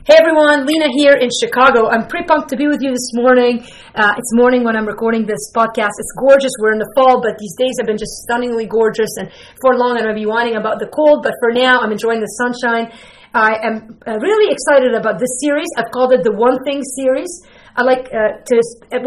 [0.00, 1.90] Hey everyone, Lina here in Chicago.
[1.92, 3.60] I'm pretty pumped to be with you this morning.
[3.94, 5.92] Uh, it's morning when I'm recording this podcast.
[6.00, 6.48] It's gorgeous.
[6.58, 9.12] We're in the fall, but these days have been just stunningly gorgeous.
[9.20, 9.28] And
[9.60, 12.24] for long, I'm going to be whining about the cold, but for now, I'm enjoying
[12.24, 12.88] the sunshine.
[13.36, 15.68] I am uh, really excited about this series.
[15.76, 17.28] I've called it the One Thing series.
[17.76, 18.54] I like uh, to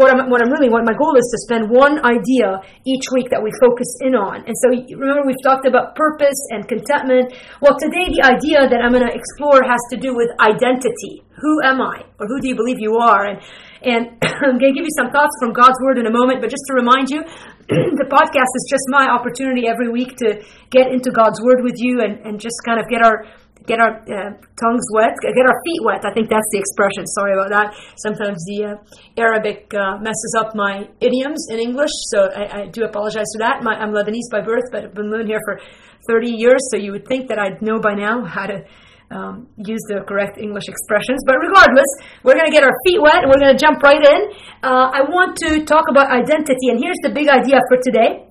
[0.00, 3.28] what I'm what I'm really what my goal is to spend one idea each week
[3.30, 4.44] that we focus in on.
[4.48, 7.36] And so remember we've talked about purpose and contentment.
[7.60, 11.22] Well, today the idea that I'm going to explore has to do with identity.
[11.34, 13.26] Who am I, or who do you believe you are?
[13.26, 13.42] And
[13.84, 16.40] and I'm going to give you some thoughts from God's Word in a moment.
[16.40, 17.20] But just to remind you,
[17.68, 22.00] the podcast is just my opportunity every week to get into God's Word with you
[22.00, 23.28] and and just kind of get our
[23.66, 26.04] get our uh, tongues wet, get our feet wet.
[26.04, 27.06] I think that's the expression.
[27.06, 27.74] Sorry about that.
[27.96, 32.84] Sometimes the uh, Arabic uh, messes up my idioms in English, so I, I do
[32.84, 33.62] apologize for that.
[33.62, 35.60] My, I'm Lebanese by birth, but I've been living here for
[36.08, 38.64] 30 years, so you would think that I'd know by now how to
[39.10, 41.24] um, use the correct English expressions.
[41.24, 41.88] But regardless,
[42.22, 44.20] we're going to get our feet wet and we're going to jump right in.
[44.62, 48.28] Uh, I want to talk about identity, and here's the big idea for today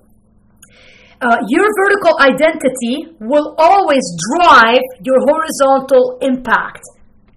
[1.24, 6.84] uh, your vertical identity will always drive your horizontal impact.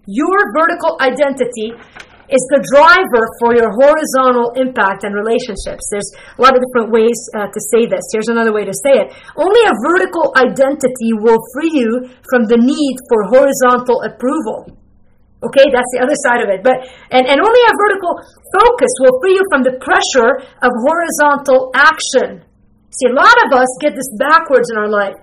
[0.06, 1.72] Your vertical identity
[2.28, 5.88] is the driver for your horizontal impact and relationships.
[5.88, 8.04] There's a lot of different ways uh, to say this.
[8.12, 9.16] Here's another way to say it.
[9.40, 14.68] Only a vertical identity will free you from the need for horizontal approval.
[15.48, 16.60] Okay, that's the other side of it.
[16.60, 16.84] But
[17.16, 18.20] and, and only a vertical
[18.52, 22.44] focus will free you from the pressure of horizontal action.
[22.90, 25.16] See, a lot of us get this backwards in our life.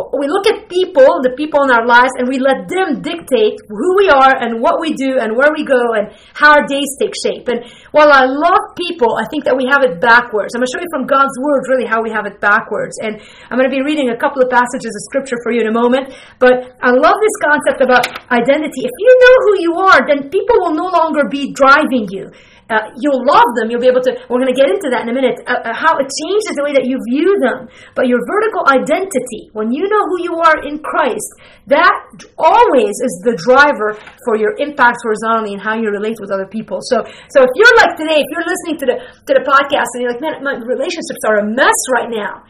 [0.00, 3.90] We look at people, the people in our lives, and we let them dictate who
[3.98, 7.12] we are and what we do and where we go and how our days take
[7.18, 7.50] shape.
[7.50, 10.54] And while I love people, I think that we have it backwards.
[10.54, 12.96] I'm going to show you from God's Word really how we have it backwards.
[13.02, 13.18] And
[13.50, 15.74] I'm going to be reading a couple of passages of Scripture for you in a
[15.74, 16.14] moment.
[16.38, 18.86] But I love this concept about identity.
[18.86, 22.30] If you know who you are, then people will no longer be driving you.
[22.70, 23.66] Uh, you'll love them.
[23.66, 24.14] You'll be able to.
[24.30, 25.42] We're going to get into that in a minute.
[25.42, 27.66] Uh, uh, how it changes the way that you view them.
[27.98, 31.26] But your vertical identity, when you know who you are in Christ,
[31.66, 31.90] that
[32.38, 36.78] always is the driver for your impact horizontally and how you relate with other people.
[36.86, 37.02] So,
[37.34, 40.14] so if you're like today, if you're listening to the to the podcast and you're
[40.14, 42.46] like, man, my relationships are a mess right now.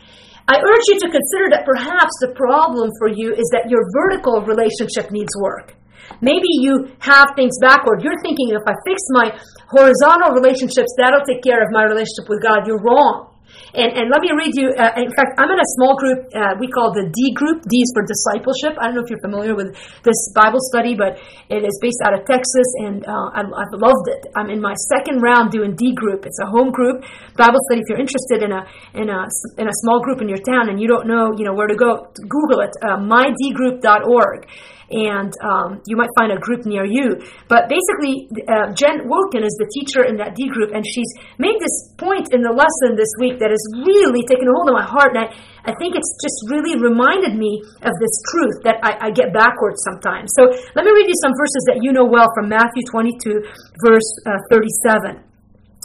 [0.52, 4.42] I urge you to consider that perhaps the problem for you is that your vertical
[4.42, 5.79] relationship needs work.
[6.20, 8.02] Maybe you have things backward.
[8.02, 9.32] You're thinking if I fix my
[9.70, 12.66] horizontal relationships, that'll take care of my relationship with God.
[12.66, 13.30] You're wrong.
[13.74, 16.58] And, and let me read you, uh, in fact, I'm in a small group uh,
[16.58, 17.62] we call the D group.
[17.70, 18.74] D is for discipleship.
[18.78, 22.14] I don't know if you're familiar with this Bible study, but it is based out
[22.14, 24.26] of Texas, and uh, I, have loved it.
[24.34, 26.26] I'm in my second round doing D group.
[26.26, 27.06] It's a home group
[27.38, 27.82] Bible study.
[27.82, 30.82] If you're interested in a in a in a small group in your town and
[30.82, 34.50] you don't know you know where to go, Google it, uh, mydgroup.org
[34.90, 37.14] and um, you might find a group near you.
[37.46, 41.08] But basically, uh, Jen Wilkin is the teacher in that D group, and she's
[41.38, 44.86] made this point in the lesson this week that has really taken hold of my
[44.86, 49.08] heart, and I, I think it's just really reminded me of this truth that I,
[49.08, 50.34] I get backwards sometimes.
[50.34, 53.46] So let me read you some verses that you know well from Matthew 22,
[53.86, 55.22] verse uh, 37.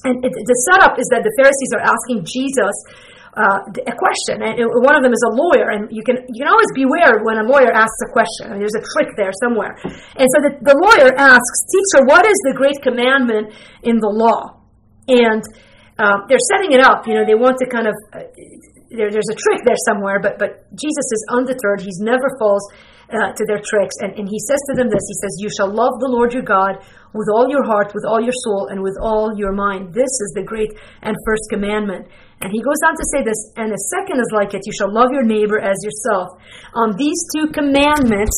[0.06, 2.74] And it, the setup is that the Pharisees are asking Jesus
[3.36, 4.56] uh, a question, and
[4.88, 7.44] one of them is a lawyer, and you can you can always beware when a
[7.44, 8.48] lawyer asks a question.
[8.48, 9.76] I mean, there's a trick there somewhere.
[10.16, 13.52] And so the, the lawyer asks, "Teacher, what is the great commandment
[13.84, 14.64] in the law?"
[15.12, 15.44] And
[16.00, 17.08] uh, they're setting it up.
[17.08, 18.24] You know, they want to kind of uh,
[18.96, 21.84] there, there's a trick there somewhere, but but Jesus is undeterred.
[21.84, 22.64] He's never falls
[23.10, 25.06] uh, to their tricks, and, and he says to them this.
[25.06, 26.82] He says, "You shall love the Lord your God
[27.14, 29.94] with all your heart, with all your soul, and with all your mind.
[29.94, 32.08] This is the great and first commandment."
[32.42, 34.92] And he goes on to say this, and the second is like it you shall
[34.92, 36.36] love your neighbor as yourself.
[36.76, 38.36] On these two commandments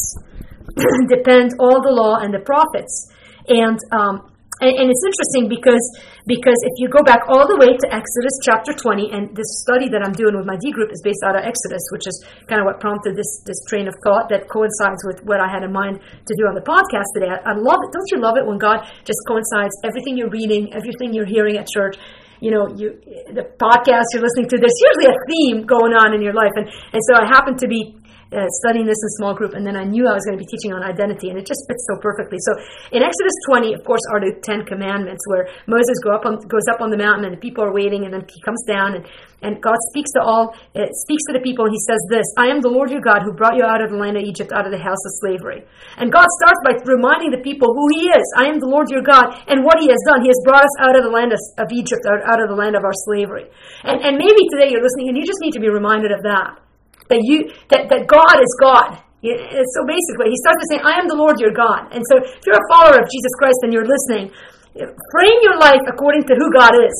[1.09, 3.11] depend all the law and the prophets.
[3.47, 5.85] And, um, and, and it's interesting because
[6.25, 9.87] because if you go back all the way to Exodus chapter 20, and this study
[9.93, 12.15] that I'm doing with my D group is based out of Exodus, which is
[12.49, 15.61] kind of what prompted this, this train of thought that coincides with what I had
[15.61, 17.31] in mind to do on the podcast today.
[17.31, 17.89] I, I love it.
[17.93, 21.69] Don't you love it when God just coincides everything you're reading, everything you're hearing at
[21.69, 21.95] church?
[22.39, 22.93] you know, you
[23.33, 26.53] the podcast you're listening to, there's usually a theme going on in your life.
[26.53, 27.97] And, and so I happened to be
[28.31, 30.49] uh, studying this in small group, and then I knew I was going to be
[30.49, 32.37] teaching on identity, and it just fits so perfectly.
[32.43, 32.51] So
[32.91, 36.67] in Exodus 20, of course, are the Ten Commandments, where Moses go up on, goes
[36.67, 39.07] up on the mountain, and the people are waiting, and then he comes down, and,
[39.41, 42.51] and God speaks to all, uh, speaks to the people, and he says this, I
[42.51, 44.67] am the Lord your God who brought you out of the land of Egypt, out
[44.67, 45.63] of the house of slavery.
[45.95, 48.27] And God starts by reminding the people who he is.
[48.35, 50.19] I am the Lord your God, and what he has done.
[50.19, 52.59] He has brought us out of the land of, of Egypt, out, out of the
[52.59, 53.47] land of our slavery.
[53.87, 56.66] And, and maybe today you're listening, and you just need to be reminded of that
[57.09, 61.09] that you that, that God is God So basically, he starts to say, I am
[61.09, 61.89] the Lord your God.
[61.89, 64.29] And so if you're a follower of Jesus Christ and you're listening,
[64.77, 66.95] frame your life according to who God is.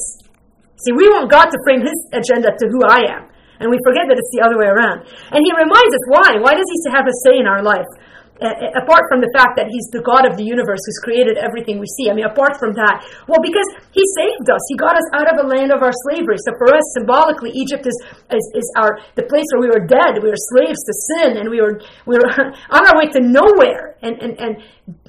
[0.82, 3.30] See, we want God to frame his agenda to who I am.
[3.62, 5.06] And we forget that it's the other way around.
[5.34, 6.30] And he reminds us why.
[6.42, 7.90] Why does he have a say in our life?
[8.38, 11.82] Uh, apart from the fact that he's the God of the universe who's created everything
[11.82, 12.06] we see.
[12.06, 15.42] I mean, apart from that, well, because he saved us, he got us out of
[15.42, 16.38] the land of our slavery.
[16.46, 17.98] So for us, symbolically, Egypt is,
[18.30, 20.22] is, is our the place where we were dead.
[20.22, 22.30] We were slaves to sin, and we were we were
[22.78, 23.98] on our way to nowhere.
[24.06, 24.62] And and and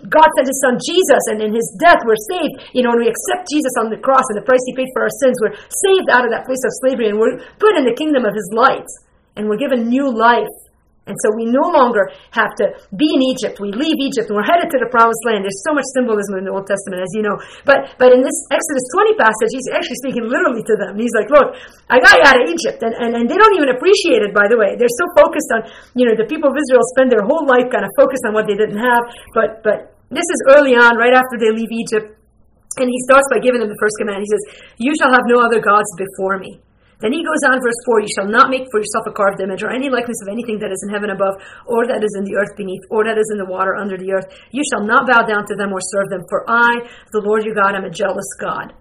[0.09, 2.73] God sent His Son Jesus, and in His death, we're saved.
[2.73, 5.05] You know, when we accept Jesus on the cross and the price He paid for
[5.05, 7.93] our sins, we're saved out of that place of slavery, and we're put in the
[7.93, 8.89] kingdom of His light,
[9.37, 10.49] and we're given new life
[11.09, 13.57] and so we no longer have to be in Egypt.
[13.59, 15.43] We leave Egypt and we're headed to the promised land.
[15.43, 17.41] There's so much symbolism in the Old Testament, as you know.
[17.65, 21.01] But but in this Exodus 20 passage, he's actually speaking literally to them.
[21.01, 21.57] He's like, look,
[21.89, 22.85] I got you out of Egypt.
[22.85, 24.77] And, and, and they don't even appreciate it, by the way.
[24.77, 25.61] They're so focused on,
[25.97, 28.45] you know, the people of Israel spend their whole life kind of focused on what
[28.45, 29.09] they didn't have.
[29.33, 32.21] But but this is early on, right after they leave Egypt.
[32.77, 34.21] And he starts by giving them the first command.
[34.21, 34.45] He says,
[34.77, 36.61] You shall have no other gods before me.
[36.99, 39.63] Then he goes on, verse 4 You shall not make for yourself a carved image
[39.63, 42.35] or any likeness of anything that is in heaven above, or that is in the
[42.35, 44.27] earth beneath, or that is in the water under the earth.
[44.51, 46.83] You shall not bow down to them or serve them, for I,
[47.15, 48.75] the Lord your God, am a jealous God,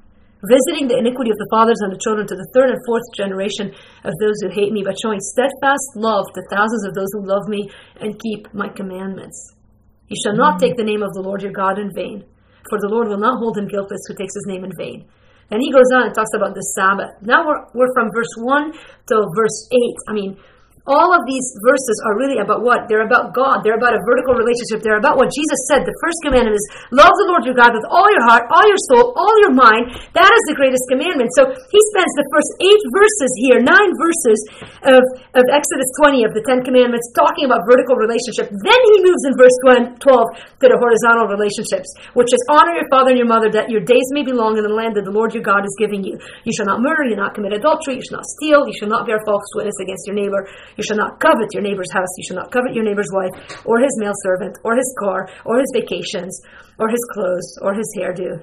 [0.49, 3.69] visiting the iniquity of the fathers on the children to the third and fourth generation
[4.01, 7.45] of those who hate me, but showing steadfast love to thousands of those who love
[7.45, 7.69] me
[8.01, 9.37] and keep my commandments.
[10.09, 12.25] You shall not take the name of the Lord your God in vain,
[12.65, 15.05] for the Lord will not hold him guiltless who takes his name in vain.
[15.49, 17.15] Then he goes on and talks about the Sabbath.
[17.21, 18.73] Now we're, we're from verse 1
[19.07, 19.79] to verse 8.
[20.09, 20.37] I mean,
[20.87, 22.87] all of these verses are really about what?
[22.87, 23.59] They're about God.
[23.61, 24.79] They're about a vertical relationship.
[24.79, 25.83] They're about what Jesus said.
[25.83, 26.63] The first commandment is
[26.95, 29.91] love the Lord your God with all your heart, all your soul, all your mind.
[30.15, 31.27] That is the greatest commandment.
[31.35, 34.39] So he spends the first eight verses here, nine verses
[34.87, 35.03] of,
[35.35, 38.47] of Exodus 20 of the Ten Commandments talking about vertical relationship.
[38.47, 39.57] Then he moves in verse
[39.99, 43.83] 12 to the horizontal relationships, which is honor your father and your mother that your
[43.83, 46.15] days may be long in the land that the Lord your God is giving you.
[46.47, 48.87] You shall not murder, you shall not commit adultery, you shall not steal, you shall
[48.87, 50.47] not bear false witness against your neighbor.
[50.77, 52.09] You shall not covet your neighbor's house.
[52.17, 53.33] You shall not covet your neighbor's wife,
[53.65, 56.39] or his male servant, or his car, or his vacations,
[56.77, 58.37] or his clothes, or his hairdo,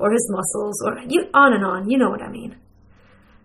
[0.00, 1.88] or his muscles, or you on and on.
[1.88, 2.56] You know what I mean.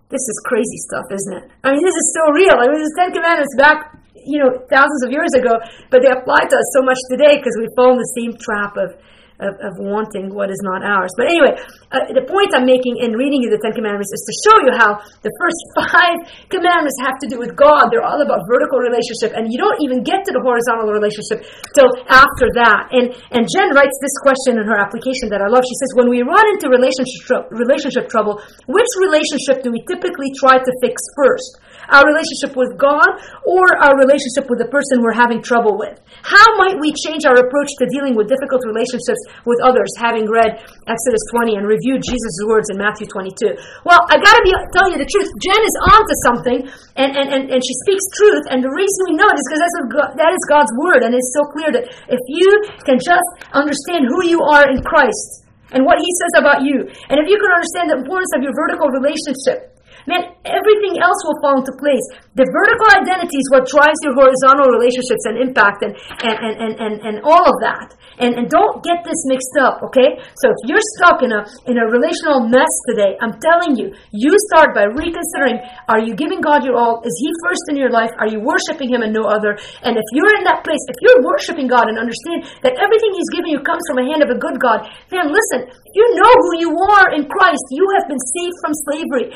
[0.08, 1.46] This is crazy stuff, isn't it?
[1.64, 2.56] I mean, this is so real.
[2.56, 5.60] I mean, the Ten Commandments back, you know, thousands of years ago,
[5.90, 8.78] but they apply to us so much today because we fall in the same trap
[8.78, 8.96] of
[9.40, 11.12] of, of wanting what is not ours.
[11.20, 11.60] But anyway,
[11.92, 14.72] uh, the point I'm making in reading you the Ten Commandments is to show you
[14.80, 15.62] how the first
[15.92, 16.18] five
[16.48, 17.92] commandments have to do with God.
[17.92, 21.44] They're all about vertical relationship, and you don't even get to the horizontal relationship
[21.76, 22.96] till after that.
[22.96, 25.68] And and Jen writes this question in her application that I love.
[25.68, 28.40] She says, "When we run into relationship relationship trouble,
[28.72, 31.60] which relationship do we typically try to fix first?
[31.90, 33.06] Our relationship with God
[33.46, 36.02] or our relationship with the person we're having trouble with?
[36.26, 40.62] How might we change our approach to dealing with difficult relationships with others, having read
[40.88, 43.56] Exodus 20 and reviewed Jesus' words in Matthew 22?
[43.84, 45.30] Well, I gotta be, tell you the truth.
[45.42, 46.60] Jen is onto something,
[46.96, 49.62] and, and, and, and she speaks truth, and the reason we know it is because
[49.62, 49.78] that's
[50.22, 52.50] that is God's word, and it's so clear that if you
[52.88, 55.46] can just understand who you are in Christ,
[55.76, 56.88] and what he says about you.
[57.10, 59.75] And if you can understand the importance of your vertical relationship,
[60.06, 62.06] man, everything else will fall into place.
[62.38, 66.74] The vertical identity is what drives your horizontal relationships and impact and, and, and, and,
[66.80, 67.96] and, and all of that.
[68.16, 70.16] And, and don't get this mixed up, okay?
[70.40, 74.32] So if you're stuck in a, in a relational mess today, I'm telling you, you
[74.52, 75.60] start by reconsidering,
[75.92, 77.04] are you giving God your all?
[77.04, 78.12] Is He first in your life?
[78.20, 79.60] Are you worshiping Him and no other?
[79.84, 83.32] And if you're in that place, if you're worshiping God and understand that everything He's
[83.36, 86.52] giving you comes from a hand of a good God, then listen, you know who
[86.60, 87.64] you are in Christ.
[87.72, 89.32] You have been saved from slavery.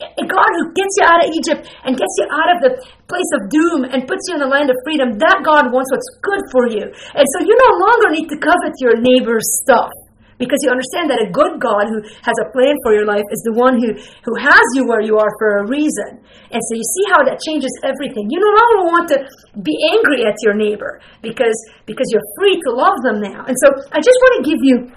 [0.00, 2.72] A God who gets you out of Egypt and gets you out of the
[3.04, 6.08] place of doom and puts you in the land of freedom, that God wants what's
[6.24, 6.88] good for you.
[6.88, 9.92] And so you no longer need to covet your neighbor's stuff
[10.40, 13.44] because you understand that a good God who has a plan for your life is
[13.44, 13.92] the one who,
[14.24, 16.16] who has you where you are for a reason.
[16.48, 18.32] And so you see how that changes everything.
[18.32, 19.18] You no longer want to
[19.60, 21.54] be angry at your neighbor because,
[21.84, 23.44] because you're free to love them now.
[23.44, 24.88] And so I just want to give you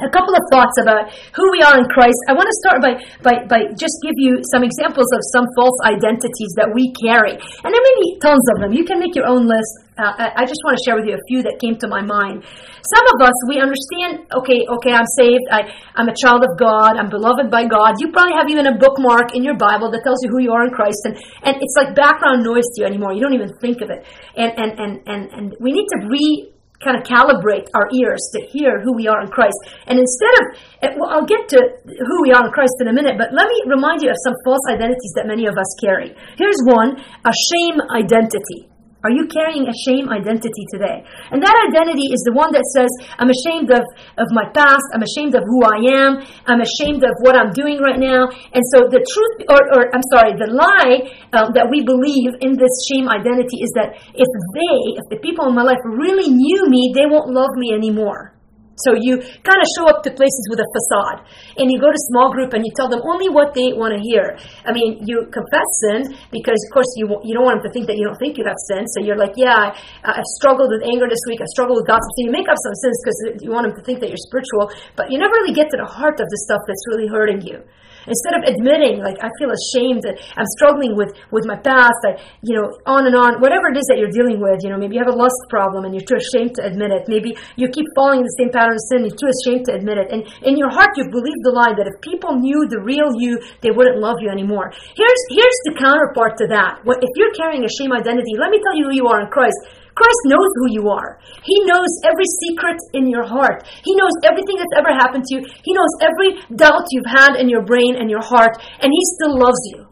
[0.00, 2.18] a couple of thoughts about who we are in Christ.
[2.28, 2.92] I want to start by,
[3.24, 7.32] by, by just give you some examples of some false identities that we carry.
[7.32, 8.76] And there may be tons of them.
[8.76, 9.72] You can make your own list.
[9.96, 12.44] Uh, I just want to share with you a few that came to my mind.
[12.44, 15.48] Some of us, we understand, okay, okay, I'm saved.
[15.48, 17.00] I, I'm a child of God.
[17.00, 17.96] I'm beloved by God.
[17.96, 20.68] You probably have even a bookmark in your Bible that tells you who you are
[20.68, 21.00] in Christ.
[21.08, 21.16] And,
[21.48, 23.16] and it's like background noise to you anymore.
[23.16, 24.04] You don't even think of it.
[24.36, 28.44] And, and, and, and, and we need to re kind of calibrate our ears to
[28.46, 29.56] hear who we are in Christ.
[29.86, 30.44] And instead of,
[30.82, 33.48] eh, well, I'll get to who we are in Christ in a minute, but let
[33.48, 36.14] me remind you of some false identities that many of us carry.
[36.36, 38.68] Here's one a shame identity.
[39.04, 41.04] Are you carrying a shame identity today?
[41.30, 42.88] And that identity is the one that says,
[43.20, 43.84] I'm ashamed of,
[44.16, 47.78] of my past, I'm ashamed of who I am, I'm ashamed of what I'm doing
[47.78, 48.26] right now.
[48.26, 52.56] And so the truth, or, or I'm sorry, the lie um, that we believe in
[52.56, 56.66] this shame identity is that if they, if the people in my life really knew
[56.66, 58.35] me, they won't love me anymore.
[58.76, 61.24] So you kind of show up to places with a facade,
[61.56, 64.00] and you go to small group and you tell them only what they want to
[64.00, 64.36] hear.
[64.68, 67.88] I mean, you confess sin because, of course, you you don't want them to think
[67.88, 68.84] that you don't think you have sin.
[68.92, 69.72] So you're like, yeah,
[70.04, 71.40] I, struggled with anger this week.
[71.40, 72.10] I struggled with gossip.
[72.20, 74.68] So you make up some sins because you want them to think that you're spiritual,
[74.92, 77.64] but you never really get to the heart of the stuff that's really hurting you.
[78.06, 82.18] Instead of admitting, like, I feel ashamed that I'm struggling with, with my past, I,
[82.42, 84.94] you know, on and on, whatever it is that you're dealing with, you know, maybe
[84.96, 87.10] you have a lust problem and you're too ashamed to admit it.
[87.10, 89.98] Maybe you keep falling in the same pattern of sin, you're too ashamed to admit
[89.98, 90.08] it.
[90.14, 93.42] And in your heart, you've believed the lie that if people knew the real you,
[93.60, 94.70] they wouldn't love you anymore.
[94.94, 96.82] Here's, here's the counterpart to that.
[96.86, 99.58] If you're carrying a shame identity, let me tell you who you are in Christ.
[99.96, 101.18] Christ knows who you are.
[101.40, 103.64] He knows every secret in your heart.
[103.80, 105.40] He knows everything that's ever happened to you.
[105.64, 109.40] He knows every doubt you've had in your brain and your heart, and He still
[109.40, 109.88] loves you.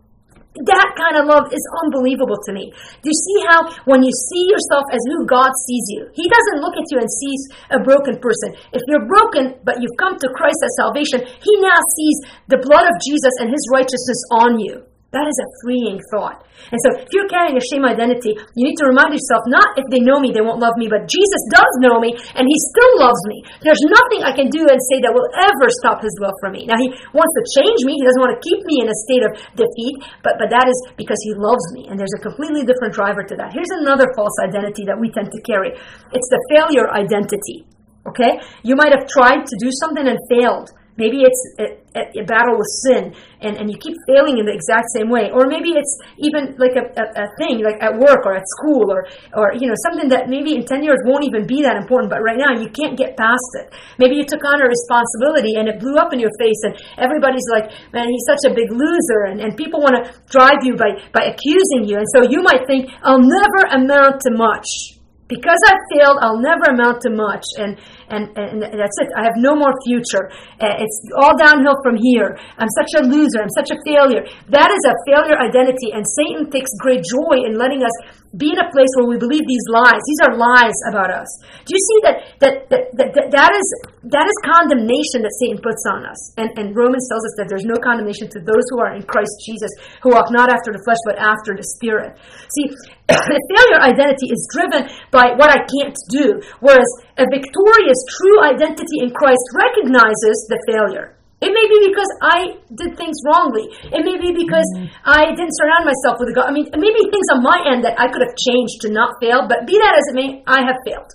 [0.55, 2.71] That kind of love is unbelievable to me.
[2.71, 6.63] Do you see how when you see yourself as who God sees you, He doesn't
[6.63, 7.41] look at you and sees
[7.75, 8.55] a broken person.
[8.71, 12.87] If you're broken, but you've come to Christ as salvation, He now sees the blood
[12.87, 14.87] of Jesus and His righteousness on you.
[15.15, 16.43] That is a freeing thought.
[16.75, 19.87] And so, if you're carrying a shame identity, you need to remind yourself not if
[19.95, 22.93] they know me, they won't love me, but Jesus does know me and He still
[22.99, 23.47] loves me.
[23.63, 26.67] There's nothing I can do and say that will ever stop His love for me.
[26.67, 29.23] Now, He wants to change me, He doesn't want to keep me in a state
[29.23, 31.87] of defeat, but, but that is because He loves me.
[31.87, 33.55] And there's a completely different driver to that.
[33.55, 35.79] Here's another false identity that we tend to carry
[36.11, 37.71] it's the failure identity.
[38.11, 38.43] Okay?
[38.63, 40.75] You might have tried to do something and failed.
[40.97, 43.11] Maybe it's a, a, battle with sin
[43.43, 45.27] and, and you keep failing in the exact same way.
[45.35, 45.91] Or maybe it's
[46.23, 49.67] even like a, a, a, thing, like at work or at school or, or, you
[49.67, 52.55] know, something that maybe in 10 years won't even be that important, but right now
[52.55, 53.75] you can't get past it.
[53.99, 57.47] Maybe you took on a responsibility and it blew up in your face and everybody's
[57.51, 60.95] like, man, he's such a big loser and, and people want to drive you by,
[61.11, 61.99] by accusing you.
[61.99, 64.94] And so you might think, I'll never amount to much
[65.29, 69.09] because I failed, I'll never amount to much, and and and that's it.
[69.17, 70.29] I have no more future.
[70.61, 72.37] Uh, it's all downhill from here.
[72.59, 73.41] I'm such a loser.
[73.41, 74.29] I'm such a failure.
[74.53, 77.95] That is a failure identity, and Satan takes great joy in letting us
[78.35, 80.03] be in a place where we believe these lies.
[80.03, 81.31] These are lies about us.
[81.63, 83.67] Do you see that that that that, that, that is
[84.11, 86.19] that is condemnation that Satan puts on us?
[86.35, 89.33] And and Romans tells us that there's no condemnation to those who are in Christ
[89.47, 89.71] Jesus,
[90.03, 92.19] who walk not after the flesh but after the Spirit.
[92.51, 92.67] See,
[93.09, 99.07] the failure identity is driven by what I can't do, whereas a victorious, true identity
[99.07, 101.14] in Christ recognizes the failure.
[101.45, 102.39] It may be because I
[102.73, 103.69] did things wrongly.
[103.93, 104.89] It may be because mm-hmm.
[105.05, 106.49] I didn't surround myself with a God.
[106.49, 109.45] I mean, maybe things on my end that I could have changed to not fail,
[109.45, 111.13] but be that as it may, I have failed.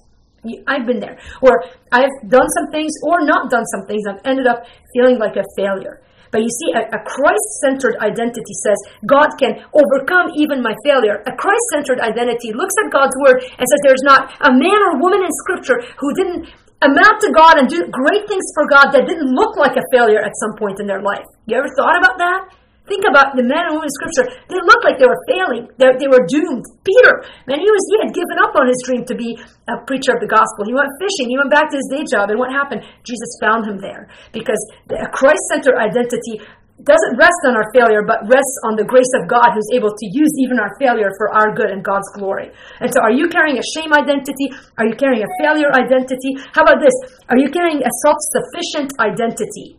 [0.70, 1.18] I've been there.
[1.42, 4.06] Or I've done some things or not done some things.
[4.08, 6.00] I've ended up feeling like a failure.
[6.32, 8.78] But you see, a, a Christ centered identity says
[9.10, 11.26] God can overcome even my failure.
[11.26, 15.02] A Christ centered identity looks at God's word and says there's not a man or
[15.02, 19.04] woman in Scripture who didn't amount to God and do great things for God that
[19.04, 21.28] didn't look like a failure at some point in their life.
[21.46, 22.56] You ever thought about that?
[22.90, 24.26] Think about the men and women in Scripture.
[24.50, 25.70] They looked like they were failing.
[25.78, 26.66] They, they were doomed.
[26.82, 29.38] Peter, man, he was he had given up on his dream to be
[29.70, 30.66] a preacher of the gospel.
[30.66, 31.30] He went fishing.
[31.30, 32.82] He went back to his day job, and what happened?
[33.06, 34.58] Jesus found him there because
[34.90, 36.42] a Christ-centered identity
[36.84, 40.06] doesn't rest on our failure, but rests on the grace of God who's able to
[40.16, 42.52] use even our failure for our good and God's glory.
[42.80, 44.52] And so, are you carrying a shame identity?
[44.80, 46.40] Are you carrying a failure identity?
[46.56, 46.96] How about this?
[47.28, 49.76] Are you carrying a self sufficient identity?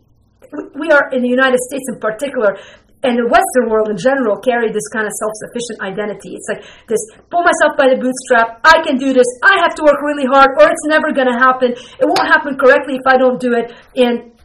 [0.75, 2.59] We are in the United States in particular
[3.03, 6.37] and the Western world in general carry this kind of self-sufficient identity.
[6.37, 7.01] It's like this:
[7.33, 8.61] pull myself by the bootstrap.
[8.61, 9.25] I can do this.
[9.41, 11.73] I have to work really hard, or it's never going to happen.
[11.73, 13.73] It won't happen correctly if I don't do it.
[13.97, 14.37] And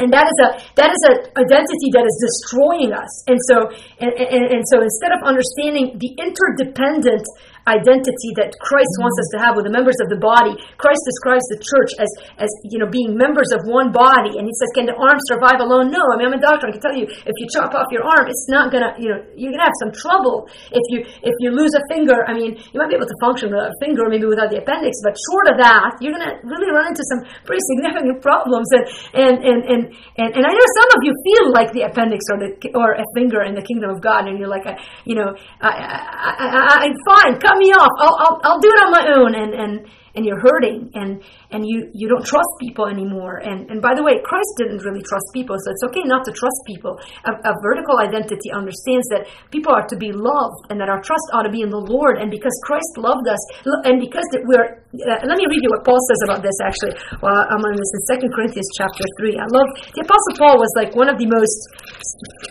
[0.00, 0.48] and that is a
[0.80, 3.12] that is an identity that is destroying us.
[3.28, 3.68] And so
[4.00, 7.24] and, and, and so instead of understanding the interdependent
[7.68, 10.56] identity that Christ wants us to have with the members of the body.
[10.80, 14.38] Christ describes the church as, as you know, being members of one body.
[14.40, 15.92] And he says, can the arm survive alone?
[15.92, 16.00] No.
[16.00, 16.70] I mean, I'm a doctor.
[16.70, 19.12] I can tell you, if you chop off your arm, it's not going to, you
[19.12, 20.48] know, you're going to have some trouble.
[20.72, 23.52] If you, if you lose a finger, I mean, you might be able to function
[23.52, 26.70] without a finger, maybe without the appendix, but short of that, you're going to really
[26.72, 28.68] run into some pretty significant problems.
[28.72, 29.82] And, and, and, and,
[30.16, 33.04] and, and I know some of you feel like the appendix or the, or a
[33.12, 36.46] finger in the kingdom of God, and you're like, uh, you know, I, I, I,
[36.46, 37.92] I, I'm fine come me off.
[38.00, 39.32] I'll, I'll, I'll do it on my own.
[39.36, 39.74] And, and,
[40.14, 43.38] and you're hurting and and you you don't trust people anymore.
[43.38, 46.32] And and by the way christ didn't really trust people so it's okay not to
[46.32, 46.98] trust people.
[47.26, 51.26] A, a, vertical identity understands that people are to be loved and that our trust
[51.32, 52.18] ought to be in the lord.
[52.18, 53.42] And because christ loved us
[53.86, 56.94] and because we're uh, let me read you what paul says about this actually.
[57.22, 60.72] Well i'm on this in second corinthians chapter 3 i love the apostle paul was
[60.74, 61.58] like one of the most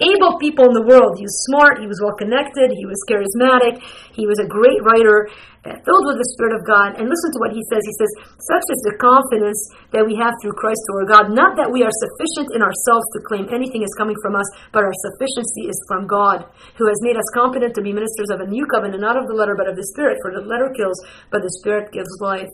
[0.02, 1.18] able people in the world.
[1.18, 5.30] He was smart he was well connected he was charismatic he was a great writer
[5.64, 6.96] filled with the Spirit of God.
[6.96, 7.84] And listen to what he says.
[7.84, 9.60] He says, Such is the confidence
[9.92, 11.36] that we have through Christ our God.
[11.36, 14.88] Not that we are sufficient in ourselves to claim anything is coming from us, but
[14.88, 16.48] our sufficiency is from God,
[16.80, 19.36] who has made us competent to be ministers of a new covenant, not of the
[19.36, 20.18] letter, but of the Spirit.
[20.24, 20.98] For the letter kills,
[21.28, 22.50] but the Spirit gives life.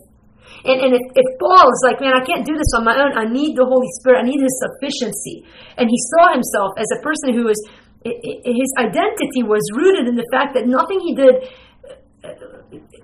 [0.65, 3.17] And, and if, if Paul is like, man, I can't do this on my own,
[3.17, 5.45] I need the Holy Spirit, I need his sufficiency.
[5.77, 7.57] And he saw himself as a person who was,
[8.05, 11.49] his identity was rooted in the fact that nothing he did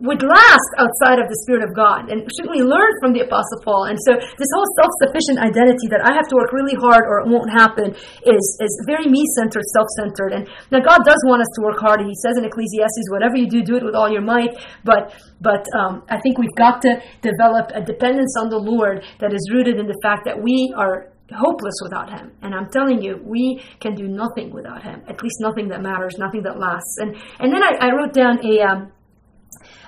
[0.01, 2.09] would last outside of the Spirit of God.
[2.09, 3.85] And shouldn't we learn from the Apostle Paul?
[3.85, 7.29] And so this whole self-sufficient identity that I have to work really hard or it
[7.29, 7.93] won't happen
[8.25, 10.33] is, is very me-centered, self-centered.
[10.33, 12.01] And now God does want us to work hard.
[12.01, 14.57] He says in Ecclesiastes, whatever you do, do it with all your might.
[14.83, 19.33] But but um, I think we've got to develop a dependence on the Lord that
[19.33, 22.31] is rooted in the fact that we are hopeless without him.
[22.41, 25.01] And I'm telling you, we can do nothing without him.
[25.07, 26.97] At least nothing that matters, nothing that lasts.
[26.99, 28.91] And and then I, I wrote down a um,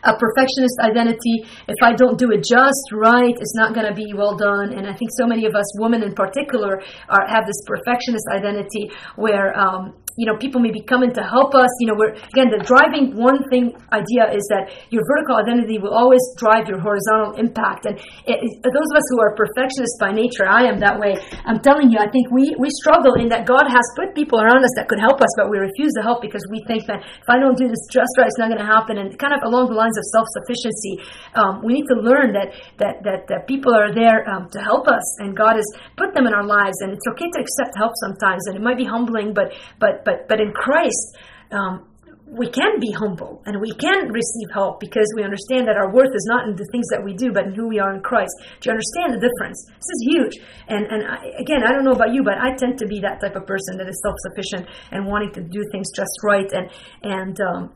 [0.03, 1.45] a perfectionist identity.
[1.67, 4.73] If I don't do it just right, it's not going to be well done.
[4.73, 8.91] And I think so many of us, women in particular, are, have this perfectionist identity
[9.15, 11.69] where um, you know, people may be coming to help us.
[11.81, 15.93] You know, we're again the driving one thing idea is that your vertical identity will
[15.93, 17.89] always drive your horizontal impact.
[17.89, 17.97] And
[18.29, 21.17] it, it, those of us who are perfectionists by nature, I am that way.
[21.49, 24.61] I'm telling you, I think we we struggle in that God has put people around
[24.61, 27.27] us that could help us, but we refuse to help because we think that if
[27.29, 29.01] I don't do this just right, it's not going to happen.
[29.01, 31.01] And kind of along the lines of self sufficiency,
[31.33, 34.85] um, we need to learn that that that, that people are there um, to help
[34.85, 35.65] us, and God has
[35.97, 38.77] put them in our lives, and it's okay to accept help sometimes, and it might
[38.77, 41.17] be humbling, but but but but in Christ,
[41.51, 41.87] um,
[42.33, 46.09] we can be humble and we can receive help because we understand that our worth
[46.15, 48.33] is not in the things that we do, but in who we are in Christ.
[48.59, 49.59] Do you understand the difference?
[49.69, 50.35] This is huge.
[50.67, 53.21] And and I, again, I don't know about you, but I tend to be that
[53.21, 56.49] type of person that is self sufficient and wanting to do things just right.
[56.51, 56.69] And
[57.03, 57.71] and um,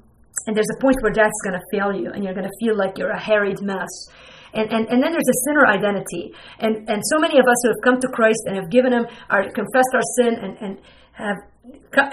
[0.45, 2.77] and there's a point where that's going to fail you, and you're going to feel
[2.77, 3.89] like you're a harried mess.
[4.53, 6.33] And, and, and then there's a sinner identity.
[6.59, 9.05] And, and so many of us who have come to Christ and have given Him,
[9.29, 10.73] our, confessed our sin, and, and
[11.17, 11.37] have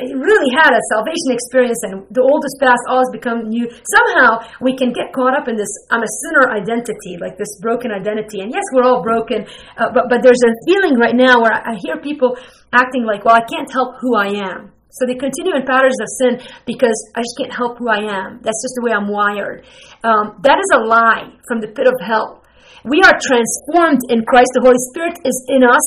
[0.01, 3.69] really had a salvation experience and the old is past, all has become new.
[3.69, 7.93] Somehow we can get caught up in this I'm a sinner identity, like this broken
[7.93, 8.41] identity.
[8.41, 11.75] And yes, we're all broken, uh, but, but there's a feeling right now where I,
[11.75, 12.37] I hear people
[12.73, 14.74] acting like, well, I can't help who I am.
[14.95, 16.33] So they continue in patterns of sin
[16.67, 18.39] because I just can't help who I am.
[18.43, 19.67] That's just the way I'm wired.
[20.05, 22.44] Um, that is a lie from the pit of hell.
[22.85, 24.53] We are transformed in Christ.
[24.53, 25.81] The Holy Spirit is in us.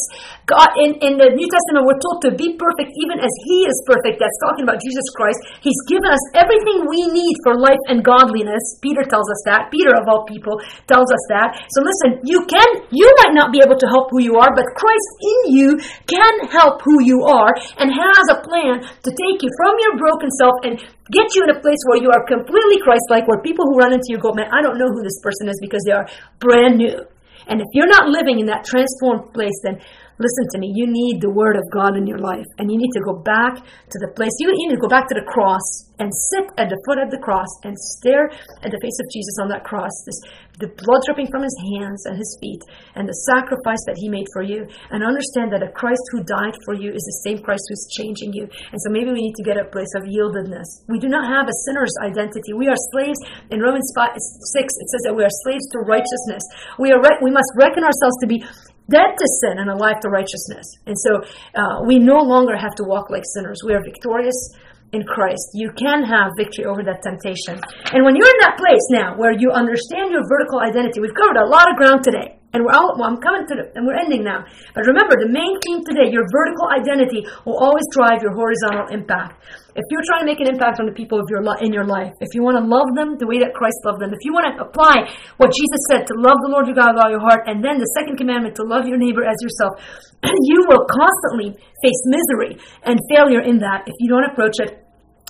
[0.50, 3.78] God, in, in the New Testament, we're told to be perfect even as He is
[3.86, 4.18] perfect.
[4.18, 5.38] That's talking about Jesus Christ.
[5.62, 8.82] He's given us everything we need for life and godliness.
[8.82, 9.70] Peter tells us that.
[9.70, 10.58] Peter, of all people,
[10.90, 11.62] tells us that.
[11.70, 14.66] So listen, you can, you might not be able to help who you are, but
[14.74, 15.70] Christ in you
[16.10, 20.34] can help who you are and has a plan to take you from your broken
[20.34, 20.82] self and
[21.12, 24.10] get you in a place where you are completely Christ-like, where people who run into
[24.10, 26.08] you go, man, I don't know who this person is because they are
[26.40, 27.00] brand new.
[27.48, 29.80] And if you're not living in that transformed place, then
[30.20, 32.46] listen to me, you need the Word of God in your life.
[32.58, 35.16] And you need to go back to the place, you need to go back to
[35.16, 38.30] the cross and sit at the foot of the cross and stare
[38.62, 40.20] at the face of Jesus on that cross, this,
[40.62, 42.62] the blood dripping from his hands and his feet,
[42.94, 46.54] and the sacrifice that he made for you, and understand that a Christ who died
[46.66, 48.46] for you is the same Christ who's changing you.
[48.46, 50.86] And so maybe we need to get a place of yieldedness.
[50.90, 52.54] We do not have a sinner's identity.
[52.54, 53.18] We are slaves.
[53.50, 56.46] In Romans 5, 6, it says that we are slaves to righteousness.
[56.78, 58.42] We, are re- we must reckon ourselves to be
[58.90, 60.66] dead to sin and alive to righteousness.
[60.86, 61.22] And so
[61.56, 63.60] uh, we no longer have to walk like sinners.
[63.66, 64.56] We are victorious
[64.94, 67.60] in Christ, you can have victory over that temptation.
[67.92, 71.36] And when you're in that place now where you understand your vertical identity, we've covered
[71.36, 72.37] a lot of ground today.
[72.58, 74.42] And we're all, well, I'm coming to the, and we're ending now.
[74.74, 79.46] But remember, the main theme today, your vertical identity will always drive your horizontal impact.
[79.78, 82.10] If you're trying to make an impact on the people of your in your life,
[82.18, 84.50] if you want to love them the way that Christ loved them, if you want
[84.50, 85.06] to apply
[85.38, 87.78] what Jesus said to love the Lord your God with all your heart, and then
[87.78, 89.78] the second commandment to love your neighbor as yourself,
[90.50, 91.54] you will constantly
[91.86, 92.58] face misery
[92.90, 94.82] and failure in that if you don't approach it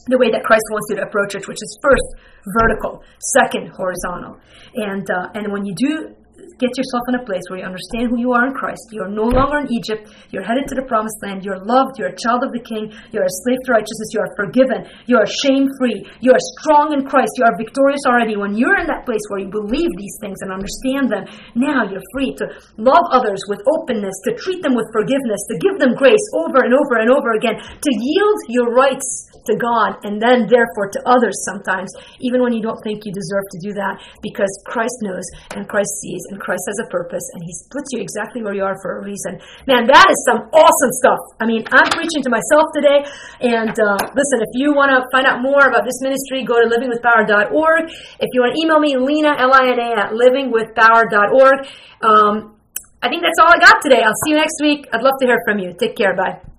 [0.08, 2.08] the way that Christ wants you to approach it, which is first
[2.56, 3.04] vertical,
[3.36, 4.40] second horizontal.
[4.76, 6.16] And uh, and when you do
[6.58, 8.82] get yourself in a place where you understand who you are in Christ.
[8.89, 10.10] You're no longer in Egypt.
[10.34, 11.45] You're headed to the promised land.
[11.45, 11.97] You're loved.
[11.97, 12.89] You're a child of the King.
[13.13, 14.13] You're a slave to righteousness.
[14.13, 14.89] You are forgiven.
[15.06, 16.02] You are shame free.
[16.21, 17.38] You are strong in Christ.
[17.38, 18.38] You are victorious already.
[18.38, 22.06] When you're in that place where you believe these things and understand them, now you're
[22.13, 22.45] free to
[22.78, 26.73] love others with openness, to treat them with forgiveness, to give them grace over and
[26.73, 31.36] over and over again, to yield your rights to God and then therefore to others
[31.47, 35.23] sometimes, even when you don't think you deserve to do that, because Christ knows
[35.56, 38.63] and Christ sees and Christ has a purpose and He puts you exactly where you
[38.63, 39.40] are for a reason.
[39.66, 41.22] Man, that is some awesome stuff.
[41.40, 43.06] I mean, I'm preaching to myself today.
[43.42, 46.68] And uh, listen, if you want to find out more about this ministry, go to
[46.68, 47.84] livingwithpower.org.
[48.20, 51.58] If you want to email me, Lina, L I N A, at livingwithpower.org.
[52.02, 52.58] Um,
[53.02, 54.02] I think that's all I got today.
[54.04, 54.88] I'll see you next week.
[54.92, 55.74] I'd love to hear from you.
[55.78, 56.16] Take care.
[56.16, 56.57] Bye.